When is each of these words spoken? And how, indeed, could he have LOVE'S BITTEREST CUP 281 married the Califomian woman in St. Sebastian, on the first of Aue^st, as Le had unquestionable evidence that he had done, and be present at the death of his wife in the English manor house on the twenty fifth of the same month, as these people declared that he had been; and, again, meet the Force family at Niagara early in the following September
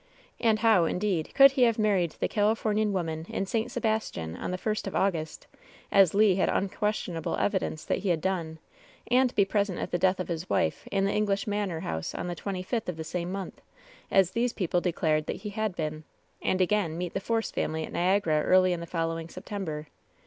And 0.39 0.57
how, 0.65 0.85
indeed, 0.85 1.29
could 1.35 1.51
he 1.51 1.61
have 1.61 1.77
LOVE'S 1.77 1.77
BITTEREST 1.77 2.19
CUP 2.21 2.33
281 2.57 2.75
married 2.75 2.89
the 2.89 2.89
Califomian 2.89 2.91
woman 2.91 3.25
in 3.37 3.45
St. 3.45 3.69
Sebastian, 3.71 4.35
on 4.35 4.49
the 4.49 4.57
first 4.57 4.87
of 4.87 4.93
Aue^st, 4.95 5.45
as 5.91 6.15
Le 6.15 6.33
had 6.33 6.49
unquestionable 6.49 7.37
evidence 7.37 7.85
that 7.85 7.99
he 7.99 8.09
had 8.09 8.19
done, 8.19 8.57
and 9.11 9.35
be 9.35 9.45
present 9.45 9.77
at 9.77 9.91
the 9.91 9.99
death 9.99 10.19
of 10.19 10.27
his 10.27 10.49
wife 10.49 10.87
in 10.91 11.05
the 11.05 11.13
English 11.13 11.45
manor 11.45 11.81
house 11.81 12.15
on 12.15 12.25
the 12.25 12.33
twenty 12.33 12.63
fifth 12.63 12.89
of 12.89 12.97
the 12.97 13.03
same 13.03 13.31
month, 13.31 13.61
as 14.09 14.31
these 14.31 14.53
people 14.53 14.81
declared 14.81 15.27
that 15.27 15.35
he 15.43 15.49
had 15.51 15.75
been; 15.75 16.03
and, 16.41 16.61
again, 16.61 16.97
meet 16.97 17.13
the 17.13 17.19
Force 17.19 17.51
family 17.51 17.83
at 17.85 17.93
Niagara 17.93 18.41
early 18.41 18.73
in 18.73 18.79
the 18.79 18.87
following 18.87 19.29
September 19.29 19.85